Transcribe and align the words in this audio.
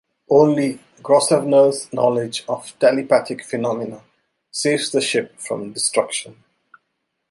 Only 0.31 0.79
Grosvenor's 1.03 1.93
knowledge 1.93 2.43
of 2.49 2.73
telepathic 2.79 3.45
phenomena 3.45 4.01
saves 4.49 4.89
the 4.91 4.99
ship 4.99 5.37
from 5.37 5.73
destruction. 5.73 6.43